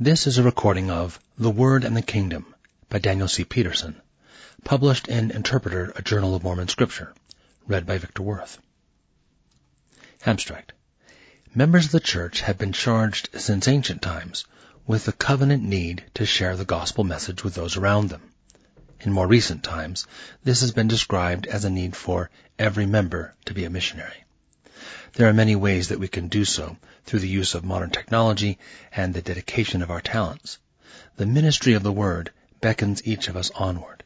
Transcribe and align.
This 0.00 0.28
is 0.28 0.38
a 0.38 0.44
recording 0.44 0.92
of 0.92 1.18
The 1.36 1.50
Word 1.50 1.82
and 1.82 1.96
the 1.96 2.02
Kingdom 2.02 2.54
by 2.88 3.00
Daniel 3.00 3.26
C. 3.26 3.42
Peterson, 3.42 4.00
published 4.62 5.08
in 5.08 5.32
Interpreter, 5.32 5.92
a 5.96 6.02
Journal 6.02 6.36
of 6.36 6.44
Mormon 6.44 6.68
Scripture, 6.68 7.12
read 7.66 7.84
by 7.84 7.98
Victor 7.98 8.22
Worth. 8.22 8.60
Abstract. 10.24 10.72
Members 11.52 11.86
of 11.86 11.90
the 11.90 11.98
Church 11.98 12.42
have 12.42 12.58
been 12.58 12.72
charged 12.72 13.30
since 13.40 13.66
ancient 13.66 14.00
times 14.00 14.44
with 14.86 15.04
the 15.04 15.10
covenant 15.10 15.64
need 15.64 16.04
to 16.14 16.24
share 16.24 16.54
the 16.54 16.64
gospel 16.64 17.02
message 17.02 17.42
with 17.42 17.56
those 17.56 17.76
around 17.76 18.08
them. 18.08 18.22
In 19.00 19.12
more 19.12 19.26
recent 19.26 19.64
times, 19.64 20.06
this 20.44 20.60
has 20.60 20.70
been 20.70 20.86
described 20.86 21.48
as 21.48 21.64
a 21.64 21.70
need 21.70 21.96
for 21.96 22.30
every 22.56 22.86
member 22.86 23.34
to 23.46 23.52
be 23.52 23.64
a 23.64 23.70
missionary. 23.70 24.22
There 25.14 25.28
are 25.28 25.32
many 25.32 25.56
ways 25.56 25.88
that 25.88 25.98
we 25.98 26.08
can 26.08 26.28
do 26.28 26.44
so 26.44 26.76
through 27.04 27.20
the 27.20 27.28
use 27.28 27.54
of 27.54 27.64
modern 27.64 27.90
technology 27.90 28.58
and 28.92 29.14
the 29.14 29.22
dedication 29.22 29.82
of 29.82 29.90
our 29.90 30.00
talents. 30.00 30.58
The 31.16 31.26
ministry 31.26 31.74
of 31.74 31.82
the 31.82 31.92
Word 31.92 32.30
beckons 32.60 33.06
each 33.06 33.28
of 33.28 33.36
us 33.36 33.50
onward. 33.54 34.04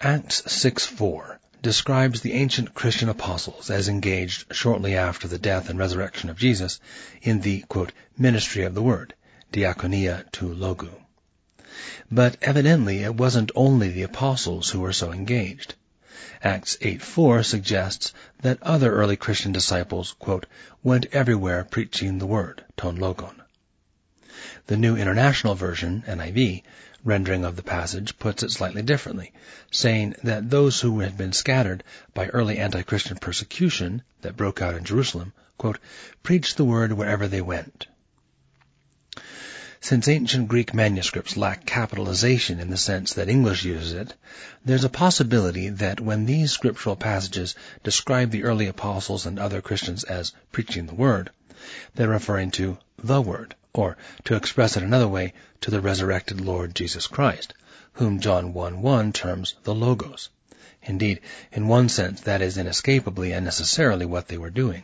Acts 0.00 0.42
6.4 0.42 1.38
describes 1.60 2.20
the 2.20 2.34
ancient 2.34 2.72
Christian 2.74 3.08
apostles 3.08 3.68
as 3.68 3.88
engaged 3.88 4.46
shortly 4.54 4.96
after 4.96 5.26
the 5.26 5.38
death 5.38 5.68
and 5.68 5.78
resurrection 5.78 6.30
of 6.30 6.38
Jesus 6.38 6.78
in 7.20 7.40
the, 7.40 7.62
quote, 7.62 7.92
ministry 8.16 8.62
of 8.62 8.74
the 8.74 8.82
Word, 8.82 9.14
diakonia 9.52 10.30
to 10.32 10.46
logu. 10.46 10.92
But 12.10 12.36
evidently 12.40 13.02
it 13.02 13.14
wasn't 13.14 13.50
only 13.54 13.88
the 13.88 14.04
apostles 14.04 14.70
who 14.70 14.80
were 14.80 14.92
so 14.92 15.12
engaged. 15.12 15.74
Acts 16.42 16.76
8.4 16.80 17.44
suggests 17.44 18.12
that 18.42 18.60
other 18.60 18.92
early 18.92 19.16
Christian 19.16 19.52
disciples, 19.52 20.16
quote, 20.18 20.46
went 20.82 21.06
everywhere 21.12 21.62
preaching 21.62 22.18
the 22.18 22.26
word, 22.26 22.64
ton 22.76 22.96
logon. 22.96 23.40
The 24.66 24.76
New 24.76 24.96
International 24.96 25.54
Version, 25.54 26.02
NIV, 26.08 26.64
rendering 27.04 27.44
of 27.44 27.54
the 27.54 27.62
passage 27.62 28.18
puts 28.18 28.42
it 28.42 28.50
slightly 28.50 28.82
differently, 28.82 29.32
saying 29.70 30.16
that 30.24 30.50
those 30.50 30.80
who 30.80 31.00
had 31.00 31.16
been 31.16 31.32
scattered 31.32 31.84
by 32.14 32.26
early 32.26 32.58
anti-Christian 32.58 33.18
persecution 33.18 34.02
that 34.22 34.36
broke 34.36 34.60
out 34.60 34.74
in 34.74 34.82
Jerusalem, 34.82 35.32
quote, 35.56 35.78
preached 36.22 36.56
the 36.56 36.64
word 36.64 36.92
wherever 36.92 37.28
they 37.28 37.40
went. 37.40 37.86
Since 39.80 40.08
ancient 40.08 40.48
Greek 40.48 40.74
manuscripts 40.74 41.36
lack 41.36 41.64
capitalization 41.64 42.58
in 42.58 42.68
the 42.68 42.76
sense 42.76 43.12
that 43.14 43.28
English 43.28 43.64
uses 43.64 43.92
it, 43.92 44.12
there's 44.64 44.82
a 44.82 44.88
possibility 44.88 45.68
that 45.68 46.00
when 46.00 46.26
these 46.26 46.50
scriptural 46.50 46.96
passages 46.96 47.54
describe 47.84 48.32
the 48.32 48.42
early 48.42 48.66
apostles 48.66 49.24
and 49.24 49.38
other 49.38 49.62
Christians 49.62 50.02
as 50.02 50.32
preaching 50.50 50.86
the 50.86 50.96
Word, 50.96 51.30
they're 51.94 52.08
referring 52.08 52.50
to 52.52 52.76
the 52.98 53.22
Word, 53.22 53.54
or, 53.72 53.96
to 54.24 54.34
express 54.34 54.76
it 54.76 54.82
another 54.82 55.06
way, 55.06 55.32
to 55.60 55.70
the 55.70 55.80
resurrected 55.80 56.40
Lord 56.40 56.74
Jesus 56.74 57.06
Christ, 57.06 57.54
whom 57.92 58.18
John 58.18 58.52
1.1 58.52 59.14
terms 59.14 59.54
the 59.62 59.76
Logos. 59.76 60.28
Indeed, 60.82 61.20
in 61.52 61.68
one 61.68 61.88
sense, 61.88 62.22
that 62.22 62.42
is 62.42 62.58
inescapably 62.58 63.32
and 63.32 63.44
necessarily 63.44 64.06
what 64.06 64.26
they 64.26 64.38
were 64.38 64.50
doing. 64.50 64.82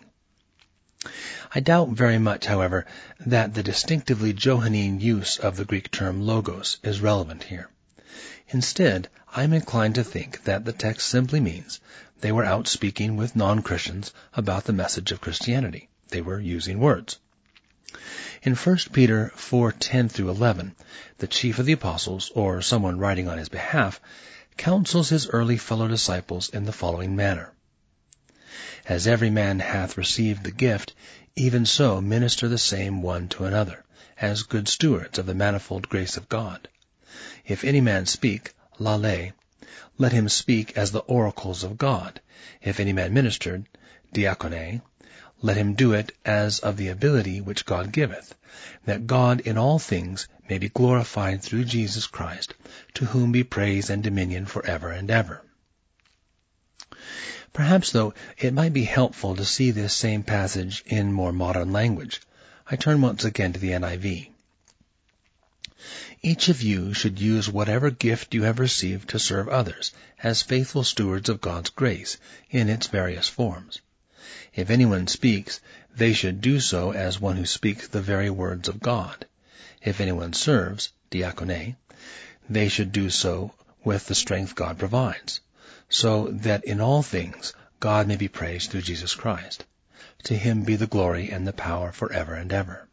I 1.57 1.61
doubt 1.61 1.91
very 1.91 2.19
much, 2.19 2.47
however, 2.47 2.85
that 3.21 3.55
the 3.55 3.63
distinctively 3.63 4.33
Johannine 4.33 4.99
use 4.99 5.39
of 5.39 5.57
the 5.57 5.65
Greek 5.65 5.89
term 5.93 6.27
logos 6.27 6.79
is 6.83 7.01
relevant 7.01 7.45
here. 7.45 7.71
Instead, 8.49 9.09
I 9.33 9.45
am 9.45 9.53
inclined 9.53 9.95
to 9.95 10.03
think 10.03 10.43
that 10.45 10.65
the 10.65 10.73
text 10.73 11.07
simply 11.07 11.39
means 11.39 11.79
they 12.21 12.33
were 12.33 12.45
out 12.45 12.67
speaking 12.67 13.17
with 13.17 13.37
non-Christians 13.37 14.13
about 14.33 14.65
the 14.65 14.73
message 14.73 15.13
of 15.13 15.21
Christianity. 15.21 15.89
They 16.09 16.21
were 16.21 16.41
using 16.41 16.81
words. 16.81 17.19
In 18.43 18.57
1 18.57 18.77
Peter 18.93 19.33
4:10 19.37 20.11
through 20.11 20.31
11, 20.31 20.75
the 21.19 21.29
chief 21.29 21.61
of 21.61 21.67
the 21.67 21.73
apostles, 21.75 22.33
or 22.35 22.63
someone 22.63 22.99
writing 22.99 23.29
on 23.29 23.39
his 23.39 23.49
behalf, 23.49 24.01
counsels 24.57 25.09
his 25.09 25.29
early 25.29 25.59
fellow 25.59 25.87
disciples 25.87 26.49
in 26.49 26.65
the 26.65 26.73
following 26.73 27.15
manner. 27.15 27.53
As 28.87 29.07
every 29.07 29.31
man 29.31 29.61
hath 29.61 29.97
received 29.97 30.43
the 30.43 30.51
gift, 30.51 30.95
even 31.37 31.67
so 31.67 32.01
minister 32.01 32.47
the 32.47 32.57
same 32.59 33.03
one 33.03 33.27
to 33.27 33.45
another, 33.45 33.85
as 34.21 34.45
good 34.45 34.69
stewards 34.69 35.19
of 35.19 35.27
the 35.27 35.35
manifold 35.35 35.89
grace 35.89 36.17
of 36.17 36.29
God. 36.29 36.69
If 37.45 37.65
any 37.65 37.81
man 37.81 38.07
speak, 38.07 38.53
lale, 38.79 39.33
let 39.99 40.13
him 40.13 40.29
speak 40.29 40.77
as 40.77 40.93
the 40.93 41.01
oracles 41.01 41.65
of 41.65 41.77
God. 41.77 42.21
If 42.63 42.79
any 42.79 42.93
man 42.93 43.13
minister, 43.13 43.65
diakone, 44.15 44.81
let 45.43 45.57
him 45.57 45.75
do 45.75 45.93
it 45.93 46.13
as 46.25 46.61
of 46.61 46.77
the 46.77 46.89
ability 46.89 47.41
which 47.41 47.67
God 47.67 47.91
giveth, 47.91 48.37
that 48.85 49.09
God 49.09 49.41
in 49.41 49.59
all 49.59 49.81
things 49.81 50.29
may 50.49 50.59
be 50.59 50.69
glorified 50.69 51.43
through 51.43 51.65
Jesus 51.65 52.07
Christ, 52.07 52.55
to 52.95 53.07
whom 53.07 53.33
be 53.33 53.43
praise 53.43 53.91
and 53.91 54.05
dominion 54.05 54.47
for 54.47 54.65
ever 54.65 54.91
and 54.91 55.11
ever. 55.11 55.43
Perhaps, 57.55 57.93
though, 57.93 58.13
it 58.37 58.53
might 58.53 58.73
be 58.73 58.83
helpful 58.83 59.37
to 59.37 59.45
see 59.45 59.71
this 59.71 59.95
same 59.95 60.25
passage 60.25 60.83
in 60.87 61.13
more 61.13 61.33
modern 61.33 61.73
language. 61.73 62.21
I 62.69 62.75
turn 62.75 63.01
once 63.01 63.23
again 63.25 63.53
to 63.53 63.61
the 63.61 63.71
NIV. 63.71 64.31
Each 66.21 66.49
of 66.49 66.63
you 66.63 66.93
should 66.95 67.21
use 67.21 67.49
whatever 67.49 67.91
gift 67.91 68.35
you 68.35 68.43
have 68.43 68.59
received 68.59 69.11
to 69.11 69.21
serve 69.21 69.49
others 69.49 69.93
as 70.21 70.43
faithful 70.43 70.83
stewards 70.83 71.29
of 71.29 71.41
God's 71.41 71.71
grace 71.71 72.17
in 72.51 72.69
its 72.69 72.89
various 72.89 73.29
forms. 73.29 73.81
If 74.57 74.69
anyone 74.69 75.07
speaks, 75.07 75.61
they 75.95 76.13
should 76.13 76.41
do 76.41 76.59
so 76.59 76.91
as 76.91 77.21
one 77.21 77.37
who 77.37 77.47
speaks 77.47 77.87
the 77.87 78.03
very 78.03 78.31
words 78.31 78.69
of 78.69 78.81
God. 78.81 79.27
If 79.81 80.01
anyone 80.01 80.33
serves, 80.33 80.89
diakone, 81.13 81.77
they 82.51 82.69
should 82.69 82.91
do 82.91 83.11
so 83.11 83.55
with 83.85 84.07
the 84.07 84.17
strength 84.17 84.57
God 84.57 84.77
provides 84.77 85.39
so 85.89 86.29
that 86.29 86.65
in 86.65 86.81
all 86.81 87.03
things 87.03 87.53
God 87.85 88.09
may 88.09 88.17
be 88.17 88.29
praised 88.29 88.71
through 88.71 88.81
Jesus 88.81 89.15
Christ. 89.15 89.65
To 90.25 90.35
him 90.35 90.63
be 90.63 90.77
the 90.77 90.87
glory 90.87 91.31
and 91.31 91.47
the 91.47 91.53
power 91.53 91.93
forever 91.93 92.35
and 92.35 92.51
ever. 92.51 92.89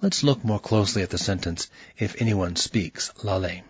Let's 0.00 0.22
look 0.22 0.44
more 0.44 0.60
closely 0.60 1.02
at 1.02 1.10
the 1.10 1.18
sentence, 1.18 1.68
if 1.96 2.20
anyone 2.22 2.54
speaks, 2.54 3.10
lale. 3.24 3.64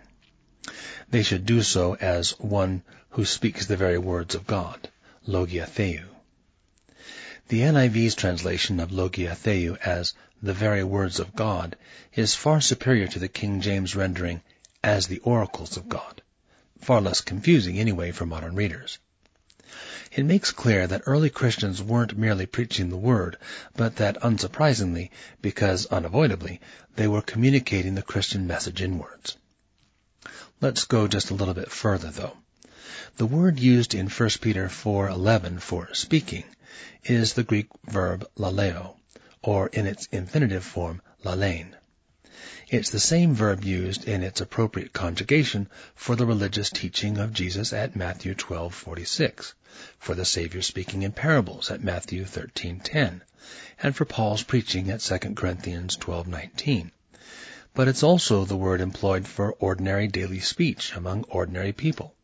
They 1.09 1.23
should 1.23 1.47
do 1.47 1.63
so 1.63 1.95
as 1.95 2.39
one 2.39 2.83
who 3.11 3.25
speaks 3.25 3.65
the 3.65 3.79
very 3.79 3.97
words 3.97 4.35
of 4.35 4.47
God, 4.47 4.91
logia 5.27 5.65
theou. 5.65 6.05
The 7.49 7.63
NIV's 7.63 8.15
translation 8.15 8.81
of 8.81 8.93
logia 8.93 9.35
theou 9.35 9.79
as 9.83 10.13
the 10.43 10.53
very 10.53 10.85
words 10.85 11.21
of 11.21 11.35
God 11.35 11.77
is 12.13 12.35
far 12.35 12.61
superior 12.61 13.07
to 13.09 13.19
the 13.19 13.29
King 13.29 13.63
James 13.63 13.97
rendering 13.97 14.43
as 14.85 15.07
the 15.07 15.21
oracles 15.21 15.79
of 15.79 15.89
God 15.89 16.21
far 16.81 17.01
less 17.01 17.21
confusing 17.21 17.79
anyway 17.79 18.11
for 18.11 18.27
modern 18.27 18.55
readers. 18.55 18.99
It 20.13 20.25
makes 20.25 20.53
clear 20.53 20.87
that 20.87 21.03
early 21.07 21.31
Christians 21.31 21.83
weren't 21.83 22.17
merely 22.17 22.47
preaching 22.47 22.89
the 22.89 22.97
Word, 22.97 23.37
but 23.77 23.97
that 23.97 24.23
unsurprisingly, 24.23 25.11
because 25.43 25.87
unavoidably, 25.87 26.61
they 26.97 27.07
were 27.07 27.23
communicating 27.23 27.95
the 27.95 28.03
Christian 28.03 28.47
message 28.47 28.81
in 28.81 28.99
words. 28.99 29.37
Let's 30.61 30.87
go 30.87 31.07
just 31.07 31.31
a 31.31 31.35
little 31.35 31.55
bit 31.55 31.71
further 31.71 32.11
though. 32.11 32.37
The 33.17 33.27
word 33.27 33.61
used 33.61 33.95
in 33.95 34.09
1 34.09 34.29
Peter 34.41 34.69
4:11 34.69 35.61
for 35.61 35.95
speaking 35.95 36.45
is 37.05 37.33
the 37.33 37.45
Greek 37.45 37.69
verb 37.85 38.29
laleo, 38.37 38.97
or 39.43 39.69
in 39.69 39.87
its 39.87 40.07
infinitive 40.11 40.65
form 40.65 41.01
lalein. 41.25 41.75
It's 42.69 42.91
the 42.91 43.01
same 43.01 43.35
verb 43.35 43.65
used 43.65 44.07
in 44.07 44.23
its 44.23 44.41
appropriate 44.41 44.93
conjugation 44.93 45.69
for 45.97 46.15
the 46.15 46.25
religious 46.25 46.71
teaching 46.71 47.19
of 47.19 47.33
Jesus 47.33 47.73
at 47.73 47.97
Matthew 47.97 48.37
12:46, 48.37 49.55
for 49.99 50.15
the 50.15 50.25
Savior 50.25 50.63
speaking 50.63 51.03
in 51.03 51.11
parables 51.11 51.69
at 51.73 51.83
Matthew 51.83 52.25
13:10, 52.25 53.23
and 53.83 53.97
for 53.97 54.05
Paul's 54.05 54.45
preaching 54.45 54.89
at 54.89 55.01
2 55.01 55.35
Corinthians 55.35 55.97
12:19. 55.97 56.93
But 57.75 57.89
it's 57.89 58.05
also 58.05 58.45
the 58.45 58.57
word 58.57 58.81
employed 58.81 59.27
for 59.27 59.55
ordinary 59.55 60.07
daily 60.07 60.39
speech 60.39 60.95
among 60.95 61.25
ordinary 61.25 61.73
people. 61.73 62.15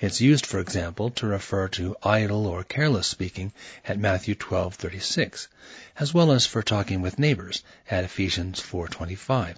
It's 0.00 0.20
used, 0.20 0.46
for 0.46 0.60
example, 0.60 1.10
to 1.10 1.26
refer 1.26 1.66
to 1.70 1.96
idle 2.04 2.46
or 2.46 2.62
careless 2.62 3.08
speaking 3.08 3.52
at 3.84 3.98
Matthew 3.98 4.36
12:36, 4.36 5.48
as 5.98 6.14
well 6.14 6.30
as 6.30 6.46
for 6.46 6.62
talking 6.62 7.02
with 7.02 7.18
neighbors 7.18 7.64
at 7.90 8.04
Ephesians 8.04 8.60
4:25, 8.60 9.56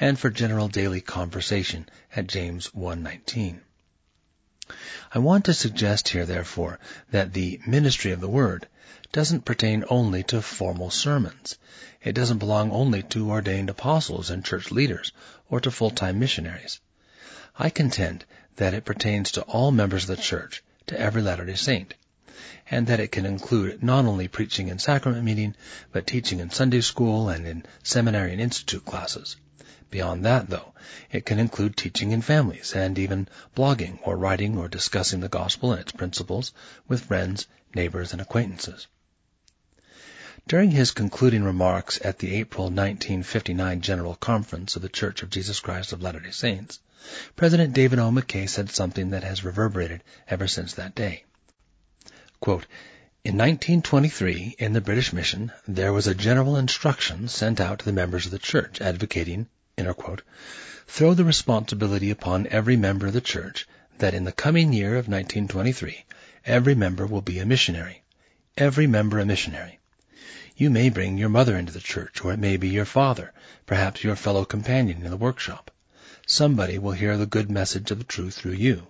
and 0.00 0.18
for 0.18 0.30
general 0.30 0.68
daily 0.68 1.02
conversation 1.02 1.86
at 2.16 2.26
James 2.26 2.70
1:19. 2.74 3.60
I 5.12 5.18
want 5.18 5.44
to 5.44 5.52
suggest 5.52 6.08
here, 6.08 6.24
therefore, 6.24 6.78
that 7.10 7.34
the 7.34 7.60
ministry 7.66 8.12
of 8.12 8.22
the 8.22 8.28
word 8.30 8.66
doesn't 9.12 9.44
pertain 9.44 9.84
only 9.90 10.22
to 10.22 10.40
formal 10.40 10.90
sermons. 10.90 11.58
It 12.02 12.14
doesn't 12.14 12.38
belong 12.38 12.70
only 12.70 13.02
to 13.02 13.30
ordained 13.30 13.68
apostles 13.68 14.30
and 14.30 14.42
church 14.42 14.70
leaders 14.70 15.12
or 15.50 15.60
to 15.60 15.70
full-time 15.70 16.18
missionaries. 16.18 16.80
I 17.58 17.68
contend 17.68 18.24
that 18.56 18.74
it 18.74 18.84
pertains 18.84 19.32
to 19.32 19.42
all 19.42 19.70
members 19.70 20.08
of 20.08 20.16
the 20.16 20.22
church, 20.22 20.62
to 20.86 20.98
every 21.00 21.22
Latter-day 21.22 21.54
Saint. 21.54 21.94
and 22.70 22.86
that 22.86 23.00
it 23.00 23.12
can 23.12 23.26
include 23.26 23.82
not 23.82 24.04
only 24.04 24.28
preaching 24.28 24.70
and 24.70 24.80
sacrament 24.80 25.24
meeting, 25.24 25.54
but 25.90 26.06
teaching 26.06 26.40
in 26.40 26.50
Sunday 26.50 26.80
school 26.80 27.28
and 27.28 27.46
in 27.46 27.64
seminary 27.82 28.32
and 28.32 28.40
institute 28.40 28.84
classes. 28.84 29.36
Beyond 29.90 30.24
that, 30.24 30.48
though, 30.48 30.72
it 31.10 31.26
can 31.26 31.38
include 31.38 31.76
teaching 31.76 32.12
in 32.12 32.22
families 32.22 32.72
and 32.74 32.98
even 32.98 33.28
blogging 33.54 33.98
or 34.04 34.16
writing 34.16 34.56
or 34.56 34.68
discussing 34.68 35.20
the 35.20 35.28
gospel 35.28 35.72
and 35.72 35.80
its 35.82 35.92
principles 35.92 36.52
with 36.88 37.04
friends, 37.04 37.46
neighbors, 37.74 38.12
and 38.12 38.22
acquaintances. 38.22 38.86
During 40.48 40.72
his 40.72 40.90
concluding 40.90 41.44
remarks 41.44 42.00
at 42.04 42.18
the 42.18 42.34
April 42.34 42.64
1959 42.64 43.80
General 43.80 44.16
Conference 44.16 44.74
of 44.74 44.82
the 44.82 44.88
Church 44.88 45.22
of 45.22 45.30
Jesus 45.30 45.60
Christ 45.60 45.92
of 45.92 46.02
Latter-day 46.02 46.32
Saints, 46.32 46.80
President 47.36 47.74
David 47.74 48.00
O. 48.00 48.10
McKay 48.10 48.48
said 48.48 48.68
something 48.68 49.10
that 49.10 49.22
has 49.22 49.44
reverberated 49.44 50.02
ever 50.28 50.48
since 50.48 50.74
that 50.74 50.94
day. 50.94 51.24
Quote, 52.40 52.66
in 53.24 53.38
1923, 53.38 54.56
in 54.58 54.72
the 54.72 54.80
British 54.80 55.12
mission, 55.12 55.52
there 55.68 55.92
was 55.92 56.08
a 56.08 56.14
general 56.14 56.56
instruction 56.56 57.28
sent 57.28 57.60
out 57.60 57.78
to 57.78 57.84
the 57.84 57.92
members 57.92 58.26
of 58.26 58.32
the 58.32 58.38
church 58.40 58.80
advocating, 58.80 59.46
quote, 59.96 60.22
throw 60.88 61.14
the 61.14 61.24
responsibility 61.24 62.10
upon 62.10 62.48
every 62.48 62.76
member 62.76 63.06
of 63.06 63.12
the 63.12 63.20
church 63.20 63.68
that 63.98 64.12
in 64.12 64.24
the 64.24 64.32
coming 64.32 64.72
year 64.72 64.96
of 64.96 65.06
1923, 65.06 66.04
every 66.44 66.74
member 66.74 67.06
will 67.06 67.22
be 67.22 67.38
a 67.38 67.46
missionary. 67.46 68.02
Every 68.56 68.88
member 68.88 69.20
a 69.20 69.24
missionary. 69.24 69.78
You 70.54 70.68
may 70.68 70.90
bring 70.90 71.16
your 71.16 71.28
mother 71.28 71.56
into 71.56 71.72
the 71.72 71.80
church, 71.80 72.22
or 72.24 72.32
it 72.32 72.38
may 72.38 72.56
be 72.56 72.68
your 72.68 72.84
father, 72.84 73.32
perhaps 73.64 74.04
your 74.04 74.16
fellow 74.16 74.44
companion 74.44 75.02
in 75.02 75.10
the 75.10 75.16
workshop. 75.16 75.70
Somebody 76.26 76.78
will 76.78 76.92
hear 76.92 77.16
the 77.16 77.26
good 77.26 77.50
message 77.50 77.90
of 77.90 77.98
the 77.98 78.04
truth 78.04 78.34
through 78.34 78.52
you. 78.52 78.86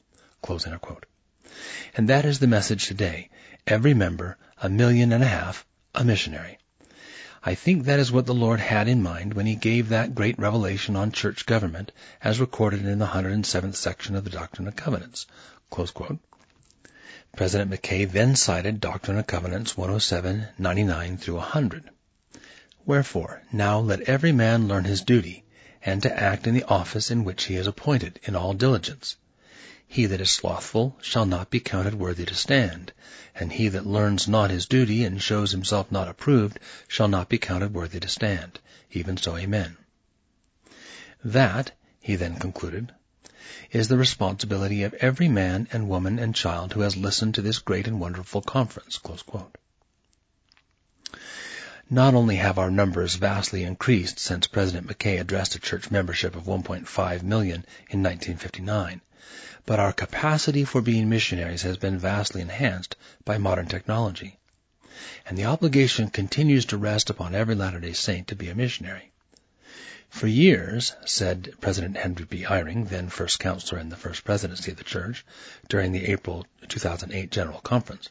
And 1.95 2.09
that 2.09 2.25
is 2.25 2.41
the 2.41 2.47
message 2.47 2.87
today. 2.87 3.31
Every 3.67 3.95
member, 3.95 4.37
a 4.61 4.69
million 4.69 5.13
and 5.13 5.23
a 5.23 5.29
half, 5.29 5.65
a 5.95 6.05
missionary. 6.05 6.59
I 7.45 7.55
think 7.55 7.85
that 7.85 7.99
is 7.99 8.13
what 8.13 8.27
the 8.27 8.35
Lord 8.35 8.61
had 8.61 8.89
in 8.89 9.03
mind 9.03 9.35
when 9.35 9.47
he 9.47 9.57
gave 9.57 9.89
that 9.89 10.15
great 10.15 10.39
revelation 10.39 10.97
on 10.97 11.11
church 11.13 11.47
government 11.47 11.93
as 12.23 12.41
recorded 12.41 12.85
in 12.85 12.99
the 12.99 13.07
107th 13.07 13.77
section 13.77 14.17
of 14.17 14.25
the 14.25 14.31
Doctrine 14.31 14.67
and 14.67 14.77
Covenants. 14.77 15.27
President 17.35 17.71
McKay 17.71 18.11
then 18.11 18.37
cited 18.37 18.79
Doctrine 18.79 19.17
and 19.17 19.27
Covenants 19.27 19.75
107, 19.75 20.49
99 20.59 21.17
through 21.17 21.37
100. 21.37 21.89
Wherefore, 22.85 23.43
now 23.51 23.79
let 23.79 24.03
every 24.03 24.33
man 24.33 24.69
learn 24.69 24.85
his 24.85 25.01
duty, 25.01 25.43
and 25.83 26.03
to 26.03 26.15
act 26.15 26.47
in 26.47 26.53
the 26.55 26.65
office 26.65 27.11
in 27.11 27.25
which 27.25 27.45
he 27.45 27.57
is 27.57 27.67
appointed, 27.67 28.21
in 28.25 28.37
all 28.37 28.53
diligence. 28.53 29.17
He 29.89 30.05
that 30.05 30.21
is 30.21 30.31
slothful 30.31 30.99
shall 31.01 31.25
not 31.25 31.49
be 31.49 31.59
counted 31.59 31.95
worthy 31.95 32.27
to 32.27 32.35
stand, 32.35 32.93
and 33.35 33.51
he 33.51 33.69
that 33.69 33.87
learns 33.87 34.29
not 34.29 34.51
his 34.51 34.67
duty 34.67 35.03
and 35.03 35.23
shows 35.23 35.53
himself 35.53 35.91
not 35.91 36.09
approved 36.09 36.59
shall 36.87 37.09
not 37.09 37.31
be 37.31 37.39
counted 37.39 37.73
worthy 37.73 38.01
to 38.01 38.09
stand. 38.09 38.61
Even 38.91 39.17
so, 39.17 39.39
amen. 39.39 39.79
That, 41.25 41.73
he 41.99 42.15
then 42.15 42.37
concluded, 42.37 42.93
is 43.71 43.89
the 43.89 43.97
responsibility 43.97 44.83
of 44.83 44.95
every 44.95 45.29
man 45.29 45.69
and 45.73 45.89
woman 45.89 46.19
and 46.19 46.35
child 46.35 46.73
who 46.73 46.81
has 46.81 46.97
listened 46.97 47.35
to 47.35 47.43
this 47.43 47.59
great 47.59 47.87
and 47.87 48.01
wonderful 48.01 48.43
conference. 48.43 49.01
Not 51.91 52.15
only 52.15 52.37
have 52.37 52.59
our 52.59 52.71
numbers 52.71 53.17
vastly 53.17 53.65
increased 53.65 54.19
since 54.19 54.47
President 54.47 54.87
McKay 54.87 55.21
addressed 55.21 55.55
a 55.55 55.61
church 55.61 55.91
membership 55.91 56.35
of 56.35 56.45
1.5 56.45 57.23
million 57.23 57.67
in 57.91 58.03
1959, 58.03 59.03
but 59.67 59.79
our 59.79 59.93
capacity 59.93 60.65
for 60.65 60.81
being 60.81 61.09
missionaries 61.09 61.63
has 61.63 61.77
been 61.77 61.99
vastly 61.99 62.41
enhanced 62.41 62.97
by 63.25 63.39
modern 63.39 63.67
technology. 63.67 64.39
And 65.27 65.37
the 65.37 65.45
obligation 65.45 66.09
continues 66.09 66.65
to 66.67 66.77
rest 66.77 67.11
upon 67.11 67.35
every 67.35 67.55
Latter-day 67.55 67.93
Saint 67.93 68.29
to 68.29 68.37
be 68.37 68.49
a 68.49 68.55
missionary. 68.55 69.12
For 70.13 70.27
years, 70.27 70.93
said 71.07 71.55
President 71.63 71.97
Henry 71.97 72.27
B. 72.27 72.45
Eyring, 72.45 72.85
then 72.91 73.09
first 73.09 73.41
counselor 73.41 73.81
in 73.81 73.89
the 73.89 73.97
first 73.97 74.25
presidency 74.25 74.71
of 74.71 74.77
the 74.77 74.85
church, 74.85 75.25
during 75.71 75.93
the 75.93 76.05
April 76.05 76.47
2008 76.69 77.31
General 77.31 77.61
Conference, 77.61 78.11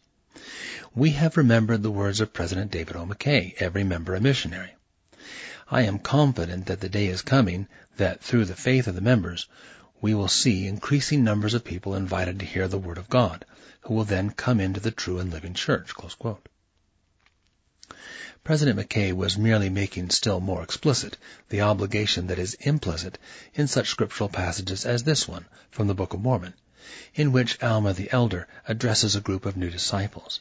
we 0.96 1.12
have 1.12 1.38
remembered 1.38 1.84
the 1.84 1.92
words 1.92 2.20
of 2.20 2.34
President 2.34 2.72
David 2.72 2.96
O. 2.96 3.06
McKay, 3.06 3.54
every 3.60 3.84
member 3.84 4.16
a 4.16 4.20
missionary. 4.20 4.72
I 5.70 5.84
am 5.84 6.00
confident 6.00 6.66
that 6.66 6.82
the 6.82 6.90
day 6.90 7.06
is 7.06 7.22
coming 7.22 7.68
that 7.98 8.24
through 8.24 8.46
the 8.46 8.56
faith 8.56 8.88
of 8.88 8.96
the 8.96 9.02
members, 9.02 9.48
we 10.02 10.16
will 10.16 10.28
see 10.28 10.66
increasing 10.66 11.24
numbers 11.24 11.54
of 11.54 11.64
people 11.64 11.94
invited 11.94 12.40
to 12.40 12.46
hear 12.46 12.68
the 12.68 12.80
Word 12.80 12.98
of 12.98 13.10
God, 13.10 13.46
who 13.82 13.94
will 13.94 14.06
then 14.06 14.32
come 14.32 14.60
into 14.60 14.80
the 14.80 14.90
true 14.90 15.20
and 15.20 15.32
living 15.32 15.54
church. 15.54 15.94
President 18.46 18.80
McKay 18.80 19.12
was 19.12 19.38
merely 19.38 19.70
making 19.70 20.12
still 20.12 20.40
more 20.40 20.64
explicit 20.64 21.18
the 21.50 21.60
obligation 21.60 22.28
that 22.28 22.40
is 22.40 22.54
implicit 22.62 23.18
in 23.54 23.68
such 23.68 23.90
scriptural 23.90 24.30
passages 24.30 24.86
as 24.86 25.04
this 25.04 25.28
one 25.28 25.46
from 25.72 25.88
the 25.88 25.94
Book 25.94 26.14
of 26.14 26.22
Mormon, 26.22 26.54
in 27.16 27.34
which 27.34 27.62
Alma 27.62 27.92
the 27.92 28.10
elder 28.14 28.48
addresses 28.66 29.18
a 29.18 29.20
group 29.20 29.46
of 29.46 29.58
new 29.58 29.70
disciples. 29.70 30.40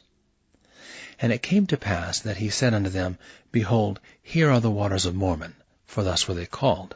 And 1.19 1.33
it 1.33 1.41
came 1.43 1.67
to 1.67 1.75
pass 1.75 2.21
that 2.21 2.37
he 2.37 2.49
said 2.49 2.73
unto 2.73 2.89
them, 2.89 3.17
Behold, 3.51 3.99
here 4.23 4.49
are 4.49 4.61
the 4.61 4.71
waters 4.71 5.05
of 5.05 5.13
Mormon, 5.13 5.55
for 5.85 6.05
thus 6.05 6.29
were 6.29 6.35
they 6.35 6.45
called. 6.45 6.95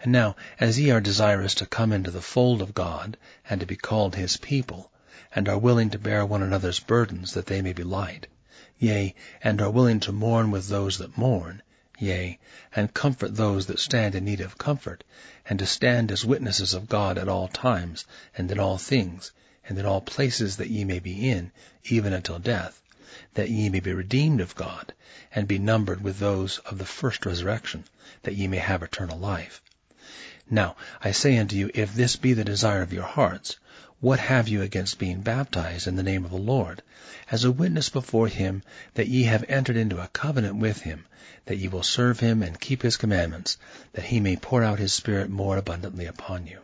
And 0.00 0.12
now, 0.12 0.36
as 0.60 0.78
ye 0.78 0.92
are 0.92 1.00
desirous 1.00 1.56
to 1.56 1.66
come 1.66 1.90
into 1.92 2.12
the 2.12 2.22
fold 2.22 2.62
of 2.62 2.72
God, 2.72 3.16
and 3.50 3.58
to 3.58 3.66
be 3.66 3.74
called 3.74 4.14
his 4.14 4.36
people, 4.36 4.92
and 5.34 5.48
are 5.48 5.58
willing 5.58 5.90
to 5.90 5.98
bear 5.98 6.24
one 6.24 6.44
another's 6.44 6.78
burdens 6.78 7.32
that 7.34 7.46
they 7.46 7.60
may 7.60 7.72
be 7.72 7.82
light, 7.82 8.28
yea, 8.78 9.14
and 9.42 9.62
are 9.62 9.70
willing 9.70 9.98
to 9.98 10.12
mourn 10.12 10.50
with 10.50 10.68
those 10.68 10.98
that 10.98 11.16
mourn, 11.16 11.62
yea, 11.98 12.38
and 12.76 12.92
comfort 12.92 13.34
those 13.34 13.64
that 13.64 13.78
stand 13.78 14.14
in 14.14 14.26
need 14.26 14.42
of 14.42 14.58
comfort, 14.58 15.02
and 15.48 15.58
to 15.58 15.64
stand 15.64 16.12
as 16.12 16.22
witnesses 16.22 16.74
of 16.74 16.86
God 16.86 17.16
at 17.16 17.30
all 17.30 17.48
times, 17.48 18.04
and 18.36 18.52
in 18.52 18.58
all 18.58 18.76
things, 18.76 19.32
and 19.66 19.78
in 19.78 19.86
all 19.86 20.02
places 20.02 20.58
that 20.58 20.68
ye 20.68 20.84
may 20.84 20.98
be 20.98 21.30
in, 21.30 21.50
even 21.84 22.12
until 22.12 22.38
death, 22.38 22.82
that 23.32 23.48
ye 23.48 23.70
may 23.70 23.80
be 23.80 23.94
redeemed 23.94 24.42
of 24.42 24.54
God, 24.54 24.92
and 25.34 25.48
be 25.48 25.58
numbered 25.58 26.02
with 26.02 26.18
those 26.18 26.58
of 26.58 26.76
the 26.76 26.84
first 26.84 27.24
resurrection, 27.24 27.84
that 28.24 28.34
ye 28.34 28.46
may 28.48 28.58
have 28.58 28.82
eternal 28.82 29.18
life. 29.18 29.62
Now, 30.50 30.76
I 31.00 31.12
say 31.12 31.38
unto 31.38 31.56
you, 31.56 31.70
if 31.72 31.94
this 31.94 32.16
be 32.16 32.34
the 32.34 32.44
desire 32.44 32.82
of 32.82 32.92
your 32.92 33.04
hearts, 33.04 33.56
what 34.02 34.18
have 34.18 34.48
you 34.48 34.62
against 34.62 34.98
being 34.98 35.20
baptized 35.20 35.86
in 35.86 35.94
the 35.94 36.02
name 36.02 36.24
of 36.24 36.32
the 36.32 36.36
Lord, 36.36 36.82
as 37.30 37.44
a 37.44 37.52
witness 37.52 37.88
before 37.88 38.26
him 38.26 38.60
that 38.94 39.06
ye 39.06 39.22
have 39.22 39.44
entered 39.48 39.76
into 39.76 40.02
a 40.02 40.08
covenant 40.08 40.56
with 40.56 40.80
him, 40.80 41.04
that 41.46 41.58
ye 41.58 41.68
will 41.68 41.84
serve 41.84 42.18
him 42.18 42.42
and 42.42 42.60
keep 42.60 42.82
his 42.82 42.96
commandments, 42.96 43.58
that 43.92 44.06
he 44.06 44.18
may 44.18 44.34
pour 44.34 44.64
out 44.64 44.80
his 44.80 44.92
Spirit 44.92 45.30
more 45.30 45.56
abundantly 45.56 46.06
upon 46.06 46.48
you? 46.48 46.58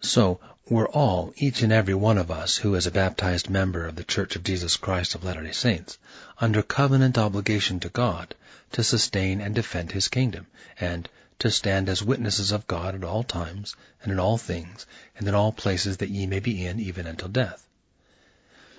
So, 0.00 0.40
we're 0.70 0.88
all, 0.88 1.34
each 1.36 1.60
and 1.60 1.70
every 1.70 1.92
one 1.94 2.16
of 2.16 2.30
us 2.30 2.56
who 2.56 2.74
is 2.74 2.86
a 2.86 2.90
baptized 2.90 3.50
member 3.50 3.86
of 3.86 3.96
the 3.96 4.04
Church 4.04 4.36
of 4.36 4.42
Jesus 4.42 4.78
Christ 4.78 5.14
of 5.14 5.22
Latter-day 5.22 5.52
Saints, 5.52 5.98
under 6.38 6.62
covenant 6.62 7.18
obligation 7.18 7.78
to 7.80 7.90
God 7.90 8.34
to 8.72 8.82
sustain 8.82 9.42
and 9.42 9.54
defend 9.54 9.92
his 9.92 10.08
kingdom, 10.08 10.46
and 10.80 11.10
to 11.40 11.50
stand 11.50 11.88
as 11.88 12.02
witnesses 12.02 12.52
of 12.52 12.66
God 12.66 12.94
at 12.94 13.04
all 13.04 13.24
times, 13.24 13.74
and 14.02 14.12
in 14.12 14.20
all 14.20 14.38
things, 14.38 14.86
and 15.16 15.26
in 15.26 15.34
all 15.34 15.52
places 15.52 15.96
that 15.98 16.10
ye 16.10 16.26
may 16.26 16.40
be 16.40 16.64
in, 16.64 16.78
even 16.78 17.06
until 17.06 17.28
death. 17.28 17.66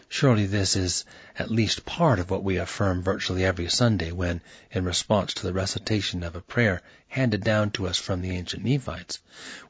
Surely 0.08 0.46
this 0.46 0.76
is 0.76 1.06
at 1.40 1.50
least 1.50 1.86
part 1.86 2.20
of 2.20 2.30
what 2.30 2.44
we 2.44 2.58
affirm 2.58 3.02
virtually 3.02 3.46
every 3.46 3.70
Sunday 3.70 4.12
when, 4.12 4.42
in 4.72 4.86
response 4.86 5.34
to 5.34 5.44
the 5.44 5.54
recitation 5.54 6.22
of 6.22 6.36
a 6.36 6.42
prayer 6.42 6.82
handed 7.08 7.44
down 7.44 7.72
to 7.72 7.88
us 7.88 7.98
from 7.98 8.22
the 8.22 8.32
ancient 8.32 8.64
Nephites, 8.64 9.20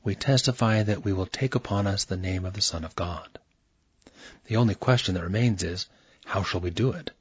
we 0.04 0.16
testify 0.16 0.84
that 0.84 1.06
we 1.06 1.14
will 1.14 1.28
take 1.28 1.56
upon 1.56 1.88
us 1.88 2.06
the 2.06 2.18
name 2.18 2.44
of 2.44 2.54
the 2.54 2.62
Son 2.62 2.84
of 2.84 2.96
God. 2.96 3.40
The 4.48 4.58
only 4.58 4.76
question 4.76 5.14
that 5.16 5.24
remains 5.24 5.64
is, 5.64 5.86
how 6.26 6.44
shall 6.44 6.60
we 6.60 6.72
do 6.72 6.92
it? 6.92 7.12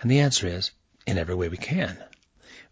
And 0.00 0.10
the 0.10 0.20
answer 0.20 0.46
is, 0.46 0.72
in 1.06 1.18
every 1.18 1.34
way 1.34 1.48
we 1.48 1.56
can 1.56 2.02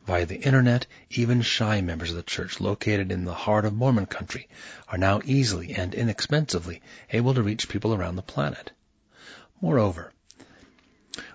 via 0.06 0.26
the 0.26 0.40
internet, 0.40 0.86
even 1.10 1.40
shy 1.42 1.80
members 1.80 2.10
of 2.10 2.16
the 2.16 2.22
church 2.22 2.60
located 2.60 3.12
in 3.12 3.24
the 3.24 3.34
heart 3.34 3.64
of 3.64 3.72
Mormon 3.72 4.06
country 4.06 4.48
are 4.88 4.98
now 4.98 5.20
easily 5.24 5.74
and 5.74 5.94
inexpensively 5.94 6.82
able 7.12 7.34
to 7.34 7.42
reach 7.42 7.68
people 7.68 7.94
around 7.94 8.16
the 8.16 8.22
planet. 8.22 8.72
Moreover, 9.60 10.12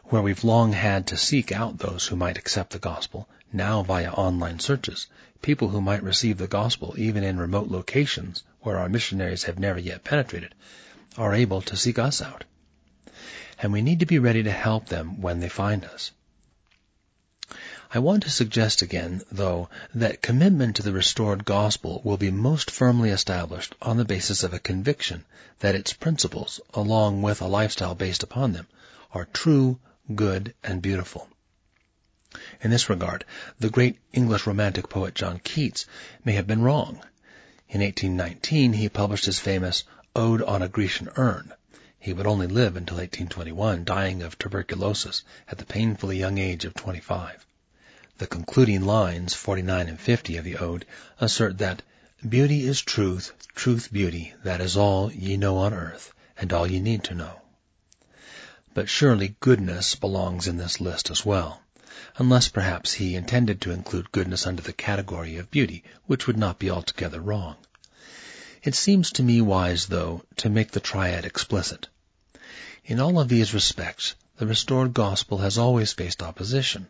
where 0.06 0.22
we've 0.22 0.44
long 0.44 0.74
had 0.74 1.08
to 1.08 1.18
seek 1.18 1.52
out 1.52 1.78
those 1.78 2.06
who 2.06 2.16
might 2.16 2.38
accept 2.38 2.72
the 2.72 2.80
gospel, 2.80 3.30
now 3.54 3.84
via 3.84 4.12
online 4.12 4.60
searches, 4.60 5.08
people 5.42 5.70
who 5.70 5.82
might 5.82 6.04
receive 6.04 6.38
the 6.38 6.48
gospel 6.48 6.94
even 6.98 7.24
in 7.24 7.38
remote 7.38 7.70
locations 7.70 8.44
where 8.62 8.78
our 8.78 8.90
missionaries 8.90 9.44
have 9.44 9.60
never 9.60 9.80
yet 9.80 10.04
penetrated, 10.04 10.54
are 11.18 11.34
able 11.34 11.62
to 11.62 11.78
seek 11.78 12.00
us 12.00 12.22
out. 12.22 12.44
And 13.60 13.72
we 13.72 13.82
need 13.82 14.02
to 14.02 14.06
be 14.06 14.20
ready 14.20 14.44
to 14.44 14.52
help 14.52 14.88
them 14.88 15.22
when 15.22 15.40
they 15.40 15.50
find 15.50 15.86
us. 15.86 16.12
I 17.90 18.00
want 18.00 18.24
to 18.24 18.30
suggest 18.30 18.82
again, 18.82 19.22
though, 19.32 19.70
that 19.96 20.22
commitment 20.22 20.76
to 20.76 20.84
the 20.84 20.92
restored 20.92 21.46
gospel 21.46 22.02
will 22.04 22.18
be 22.18 22.30
most 22.32 22.70
firmly 22.70 23.12
established 23.12 23.76
on 23.82 23.96
the 23.96 24.04
basis 24.04 24.44
of 24.44 24.54
a 24.54 24.60
conviction 24.60 25.24
that 25.60 25.74
its 25.74 25.94
principles, 25.94 26.60
along 26.74 27.22
with 27.22 27.42
a 27.42 27.48
lifestyle 27.48 27.96
based 27.96 28.24
upon 28.24 28.52
them, 28.52 28.68
are 29.14 29.24
true, 29.32 29.80
good, 30.14 30.54
and 30.66 30.82
beautiful. 30.82 31.30
In 32.60 32.72
this 32.72 32.90
regard, 32.90 33.24
the 33.58 33.70
great 33.70 33.98
English 34.12 34.46
romantic 34.46 34.90
poet 34.90 35.16
John 35.16 35.40
Keats 35.40 35.86
may 36.26 36.34
have 36.34 36.46
been 36.46 36.64
wrong. 36.64 37.02
In 37.70 37.80
1819 37.80 38.74
he 38.74 38.90
published 38.90 39.28
his 39.28 39.40
famous 39.40 39.86
Ode 40.14 40.42
on 40.42 40.62
a 40.62 40.68
Grecian 40.68 41.08
Urn. 41.16 41.54
He 41.98 42.12
would 42.12 42.28
only 42.28 42.48
live 42.48 42.76
until 42.76 42.98
1821, 42.98 43.86
dying 43.86 44.22
of 44.24 44.38
tuberculosis 44.38 45.24
at 45.48 45.58
the 45.58 45.66
painfully 45.66 46.20
young 46.20 46.38
age 46.38 46.66
of 46.66 46.74
25. 46.74 47.46
The 48.18 48.28
concluding 48.28 48.84
lines, 48.84 49.34
49 49.34 49.88
and 49.88 50.00
50 50.00 50.38
of 50.38 50.44
the 50.44 50.58
ode, 50.58 50.86
assert 51.20 51.60
that 51.60 51.84
Beauty 52.28 52.66
is 52.66 52.82
truth, 52.82 53.32
truth 53.54 53.94
beauty, 53.94 54.34
that 54.44 54.60
is 54.60 54.76
all 54.76 55.12
ye 55.12 55.38
know 55.38 55.58
on 55.60 55.72
earth, 55.72 56.16
and 56.36 56.52
all 56.52 56.66
ye 56.66 56.80
need 56.80 57.04
to 57.04 57.14
know. 57.14 57.42
But 58.74 58.90
surely 58.90 59.36
goodness 59.40 59.94
belongs 59.94 60.48
in 60.48 60.58
this 60.58 60.82
list 60.82 61.12
as 61.12 61.24
well, 61.24 61.62
unless 62.18 62.48
perhaps 62.48 62.94
he 62.94 63.14
intended 63.14 63.62
to 63.62 63.72
include 63.72 64.12
goodness 64.12 64.48
under 64.48 64.64
the 64.64 64.74
category 64.74 65.38
of 65.38 65.52
beauty, 65.52 65.84
which 66.08 66.26
would 66.26 66.40
not 66.40 66.58
be 66.58 66.72
altogether 66.72 67.22
wrong. 67.22 67.56
It 68.64 68.74
seems 68.74 69.12
to 69.12 69.24
me 69.24 69.40
wise, 69.42 69.86
though, 69.86 70.24
to 70.38 70.50
make 70.50 70.72
the 70.72 70.80
triad 70.80 71.24
explicit. 71.24 71.88
In 72.84 73.00
all 73.00 73.20
of 73.20 73.30
these 73.30 73.54
respects, 73.54 74.16
the 74.38 74.48
restored 74.48 74.96
gospel 74.96 75.38
has 75.38 75.60
always 75.60 75.94
faced 75.94 76.24
opposition. 76.24 76.88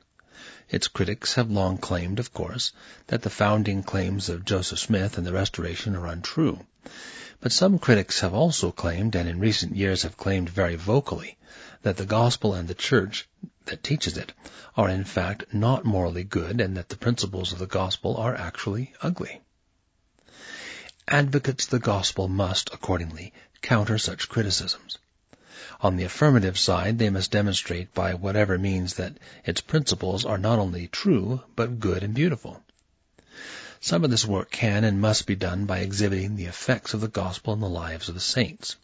Its 0.70 0.90
critics 0.90 1.36
have 1.36 1.50
long 1.50 1.78
claimed, 1.78 2.20
of 2.20 2.34
course, 2.34 2.74
that 3.08 3.22
the 3.22 3.30
founding 3.30 3.84
claims 3.84 4.28
of 4.28 4.44
Joseph 4.44 4.80
Smith 4.80 5.18
and 5.18 5.26
the 5.26 5.32
Restoration 5.32 5.96
are 5.96 6.08
untrue. 6.08 6.66
But 7.40 7.54
some 7.54 7.80
critics 7.80 8.20
have 8.20 8.34
also 8.34 8.72
claimed, 8.72 9.16
and 9.16 9.30
in 9.30 9.40
recent 9.40 9.76
years 9.76 10.04
have 10.04 10.18
claimed 10.18 10.50
very 10.50 10.76
vocally, 10.76 11.38
that 11.84 11.96
the 11.96 12.06
gospel 12.06 12.54
and 12.54 12.68
the 12.68 12.74
church 12.74 13.30
that 13.66 13.84
teaches 13.84 14.18
it 14.18 14.34
are 14.76 14.90
in 14.90 15.06
fact 15.06 15.54
not 15.54 15.86
morally 15.86 16.24
good 16.24 16.60
and 16.60 16.76
that 16.76 16.90
the 16.90 16.98
principles 16.98 17.54
of 17.54 17.60
the 17.60 17.66
gospel 17.66 18.18
are 18.18 18.36
actually 18.36 18.94
ugly. 19.02 19.42
Advocates 21.08 21.64
of 21.66 21.70
the 21.70 21.80
gospel 21.80 22.28
must, 22.28 22.74
accordingly, 22.74 23.32
counter 23.62 23.98
such 23.98 24.28
criticisms. 24.28 24.98
On 25.82 25.98
the 25.98 26.04
affirmative 26.04 26.56
side, 26.56 27.00
they 27.00 27.10
must 27.10 27.32
demonstrate 27.32 27.92
by 27.96 28.14
whatever 28.14 28.60
means 28.60 28.94
that 28.94 29.18
its 29.44 29.60
principles 29.60 30.24
are 30.24 30.38
not 30.38 30.60
only 30.60 30.86
true, 30.88 31.42
but 31.56 31.80
good 31.80 32.04
and 32.04 32.14
beautiful. 32.14 32.62
Some 33.80 34.04
of 34.04 34.12
this 34.12 34.24
work 34.24 34.52
can 34.52 34.84
and 34.84 35.02
must 35.02 35.26
be 35.26 35.36
done 35.36 35.66
by 35.66 35.80
exhibiting 35.80 36.36
the 36.36 36.46
effects 36.46 36.94
of 36.94 37.02
the 37.02 37.08
gospel 37.08 37.54
in 37.56 37.60
the 37.60 37.68
lives 37.68 38.08
of 38.08 38.14
the 38.14 38.22
saints. 38.22 38.76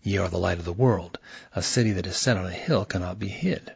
Ye 0.00 0.16
are 0.16 0.28
the 0.28 0.38
light 0.38 0.60
of 0.60 0.64
the 0.64 0.72
world. 0.72 1.18
A 1.56 1.62
city 1.62 1.90
that 1.90 2.06
is 2.06 2.16
set 2.16 2.36
on 2.36 2.46
a 2.46 2.52
hill 2.52 2.84
cannot 2.84 3.18
be 3.18 3.26
hid. 3.26 3.74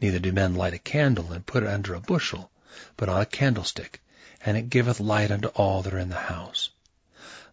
Neither 0.00 0.18
do 0.18 0.32
men 0.32 0.56
light 0.56 0.74
a 0.74 0.78
candle 0.78 1.30
and 1.30 1.46
put 1.46 1.62
it 1.62 1.68
under 1.68 1.94
a 1.94 2.00
bushel, 2.00 2.50
but 2.96 3.08
on 3.08 3.20
a 3.20 3.26
candlestick, 3.26 4.02
and 4.44 4.56
it 4.56 4.68
giveth 4.68 4.98
light 4.98 5.30
unto 5.30 5.46
all 5.48 5.82
that 5.82 5.94
are 5.94 5.98
in 6.00 6.08
the 6.08 6.16
house. 6.16 6.70